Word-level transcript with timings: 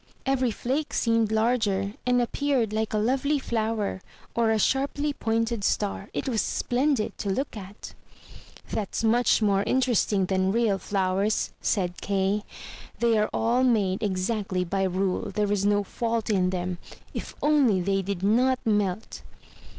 Every 0.25 0.49
flake 0.49 0.95
seemed 0.95 1.31
larger, 1.31 1.93
and 2.07 2.19
appeared 2.19 2.73
like 2.73 2.91
a 2.91 2.97
lovely 2.97 3.37
flower, 3.37 4.01
or 4.33 4.49
a 4.49 4.57
sharply 4.57 5.13
pointed 5.13 5.63
star: 5.63 6.09
it 6.11 6.27
was 6.27 6.41
splendid 6.41 7.15
to 7.19 7.29
look 7.29 7.55
at! 7.55 7.93
"That's 8.71 9.03
much 9.03 9.43
more 9.43 9.61
in 9.61 9.79
teresting 9.79 10.25
than 10.27 10.51
real 10.51 10.79
flowers!" 10.79 11.51
said 11.61 12.01
Kay. 12.01 12.41
"They 12.97 13.15
are 13.15 13.29
all 13.31 13.63
made 13.63 14.01
exact 14.01 14.51
ly 14.51 14.63
by 14.63 14.85
rule; 14.85 15.29
there 15.29 15.51
is 15.51 15.67
no 15.67 15.83
fault 15.83 16.31
in 16.31 16.49
them. 16.49 16.79
If 17.13 17.35
only 17.43 17.79
they 17.79 18.01
did 18.01 18.23
not 18.23 18.57
melt!" 18.65 19.21